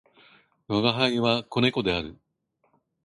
[0.67, 2.17] 吾輩は、子猫である。